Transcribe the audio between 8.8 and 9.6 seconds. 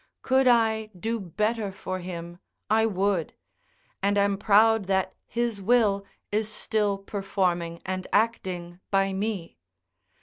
by me.